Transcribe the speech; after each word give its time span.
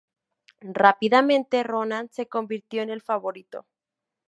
Rápidamente, 0.81 1.61
Ronan 1.61 2.09
se 2.11 2.27
convirtió 2.27 2.81
en 2.81 2.89
el 2.89 3.03
favorito. 3.03 3.67